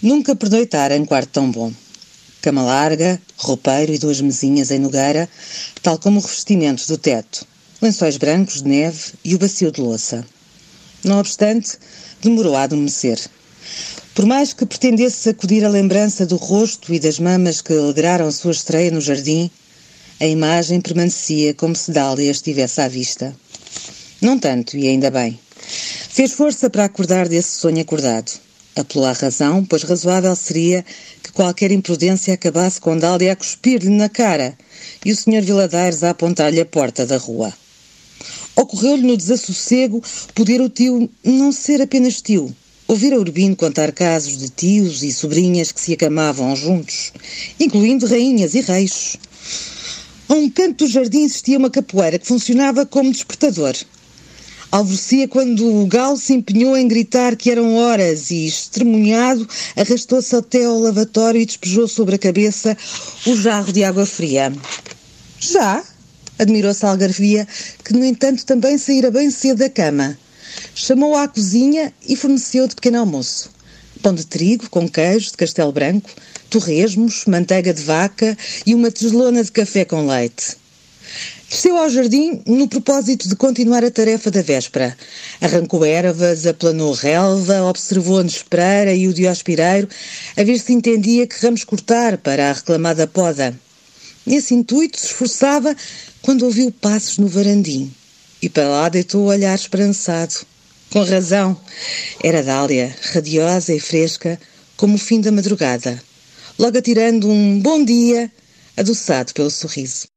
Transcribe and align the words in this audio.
Nunca 0.00 0.36
pernoitara 0.36 0.96
em 0.96 1.04
quarto 1.04 1.30
tão 1.30 1.50
bom. 1.50 1.72
Cama 2.40 2.62
larga, 2.62 3.20
roupeiro 3.36 3.92
e 3.92 3.98
duas 3.98 4.20
mesinhas 4.20 4.70
em 4.70 4.78
nogueira, 4.78 5.28
tal 5.82 5.98
como 5.98 6.20
o 6.20 6.22
revestimento 6.22 6.86
do 6.86 6.96
teto, 6.96 7.44
lençóis 7.82 8.16
brancos 8.16 8.62
de 8.62 8.68
neve 8.68 9.14
e 9.24 9.34
o 9.34 9.38
bacio 9.38 9.72
de 9.72 9.80
louça. 9.80 10.24
Não 11.02 11.18
obstante, 11.18 11.76
demorou 12.22 12.54
a 12.54 12.62
adormecer. 12.62 13.18
Por 14.14 14.24
mais 14.24 14.52
que 14.52 14.64
pretendesse 14.64 15.16
sacudir 15.16 15.64
a 15.64 15.68
lembrança 15.68 16.24
do 16.24 16.36
rosto 16.36 16.94
e 16.94 17.00
das 17.00 17.18
mamas 17.18 17.60
que 17.60 17.72
alegraram 17.72 18.30
sua 18.30 18.52
estreia 18.52 18.92
no 18.92 19.00
jardim, 19.00 19.50
a 20.20 20.26
imagem 20.26 20.80
permanecia 20.80 21.54
como 21.54 21.74
se 21.74 21.90
Dália 21.90 22.30
estivesse 22.30 22.80
à 22.80 22.86
vista. 22.86 23.34
Não 24.22 24.38
tanto, 24.38 24.76
e 24.76 24.86
ainda 24.86 25.10
bem. 25.10 25.40
Fez 26.08 26.30
força 26.32 26.70
para 26.70 26.84
acordar 26.84 27.28
desse 27.28 27.56
sonho 27.56 27.80
acordado 27.80 28.47
Apelou 28.78 29.06
à 29.08 29.12
razão, 29.12 29.64
pois 29.64 29.82
razoável 29.82 30.36
seria 30.36 30.84
que 31.20 31.32
qualquer 31.32 31.72
imprudência 31.72 32.32
acabasse 32.32 32.80
com 32.80 32.96
Dália 32.96 33.32
a 33.32 33.36
cuspir-lhe 33.36 33.88
na 33.88 34.08
cara 34.08 34.56
e 35.04 35.10
o 35.10 35.16
Sr. 35.16 35.42
Viladares 35.42 36.04
a 36.04 36.10
apontar-lhe 36.10 36.60
a 36.60 36.64
porta 36.64 37.04
da 37.04 37.16
rua. 37.16 37.52
Ocorreu-lhe 38.54 39.02
no 39.02 39.16
desassossego 39.16 40.00
poder 40.32 40.60
o 40.60 40.68
tio 40.68 41.10
não 41.24 41.50
ser 41.50 41.82
apenas 41.82 42.22
tio. 42.22 42.54
Ouvir 42.86 43.12
a 43.12 43.18
Urbino 43.18 43.56
contar 43.56 43.90
casos 43.90 44.38
de 44.38 44.48
tios 44.48 45.02
e 45.02 45.12
sobrinhas 45.12 45.72
que 45.72 45.80
se 45.80 45.92
acamavam 45.94 46.54
juntos, 46.54 47.12
incluindo 47.58 48.06
rainhas 48.06 48.54
e 48.54 48.60
reis. 48.60 49.16
A 50.28 50.34
um 50.34 50.48
canto 50.48 50.84
do 50.84 50.90
jardim 50.90 51.24
existia 51.24 51.58
uma 51.58 51.68
capoeira 51.68 52.16
que 52.16 52.26
funcionava 52.26 52.86
como 52.86 53.10
despertador. 53.10 53.74
Alvorecia 54.70 55.26
quando 55.26 55.80
o 55.80 55.86
galo 55.86 56.18
se 56.18 56.34
empenhou 56.34 56.76
em 56.76 56.86
gritar 56.86 57.36
que 57.36 57.50
eram 57.50 57.74
horas 57.74 58.30
e, 58.30 58.46
estremunhado, 58.46 59.48
arrastou-se 59.74 60.36
até 60.36 60.66
ao 60.66 60.78
lavatório 60.78 61.40
e 61.40 61.46
despejou 61.46 61.88
sobre 61.88 62.16
a 62.16 62.18
cabeça 62.18 62.76
o 63.26 63.34
jarro 63.34 63.72
de 63.72 63.82
água 63.82 64.04
fria. 64.04 64.52
Já? 65.40 65.82
Admirou-se 66.38 66.84
a 66.84 66.90
algarvia, 66.90 67.48
que, 67.82 67.94
no 67.94 68.04
entanto, 68.04 68.44
também 68.44 68.76
saíra 68.76 69.10
bem 69.10 69.30
cedo 69.30 69.58
da 69.58 69.70
cama. 69.70 70.18
Chamou 70.74 71.16
à 71.16 71.26
cozinha 71.26 71.90
e 72.06 72.14
forneceu 72.14 72.68
de 72.68 72.74
pequeno 72.74 72.98
almoço. 72.98 73.50
Pão 74.02 74.14
de 74.14 74.26
trigo 74.26 74.68
com 74.68 74.86
queijo 74.86 75.30
de 75.30 75.36
castelo 75.38 75.72
branco, 75.72 76.10
torresmos, 76.50 77.24
manteiga 77.26 77.72
de 77.72 77.82
vaca 77.82 78.36
e 78.66 78.74
uma 78.74 78.90
teslona 78.90 79.42
de 79.42 79.50
café 79.50 79.86
com 79.86 80.06
leite. 80.06 80.56
Desceu 81.50 81.78
ao 81.78 81.88
jardim 81.88 82.42
no 82.46 82.68
propósito 82.68 83.26
de 83.26 83.34
continuar 83.34 83.82
a 83.82 83.90
tarefa 83.90 84.30
da 84.30 84.42
véspera. 84.42 84.96
Arrancou 85.40 85.84
ervas, 85.84 86.46
aplanou 86.46 86.92
relva, 86.92 87.62
observou 87.62 88.18
a 88.18 88.22
Nespereira 88.22 88.92
e 88.92 89.08
o 89.08 89.14
Diospireiro, 89.14 89.88
a 90.36 90.42
ver 90.44 90.58
se 90.58 90.74
entendia 90.74 91.26
que 91.26 91.40
ramos 91.40 91.64
cortar 91.64 92.18
para 92.18 92.50
a 92.50 92.52
reclamada 92.52 93.06
poda. 93.06 93.58
Nesse 94.26 94.52
intuito 94.52 95.00
se 95.00 95.06
esforçava 95.06 95.74
quando 96.20 96.44
ouviu 96.44 96.70
passos 96.70 97.16
no 97.16 97.28
varandim 97.28 97.90
e 98.42 98.48
para 98.48 98.68
lá 98.68 98.88
deitou 98.88 99.22
o 99.22 99.28
olhar 99.28 99.54
esperançado. 99.54 100.34
Com 100.90 101.02
razão. 101.02 101.58
Era 102.22 102.42
Dália, 102.42 102.94
radiosa 103.12 103.74
e 103.74 103.80
fresca, 103.80 104.40
como 104.76 104.94
o 104.94 104.98
fim 104.98 105.20
da 105.20 105.30
madrugada, 105.30 106.02
logo 106.58 106.78
atirando 106.78 107.28
um 107.28 107.60
bom 107.60 107.84
dia, 107.84 108.32
adoçado 108.76 109.34
pelo 109.34 109.50
sorriso. 109.50 110.08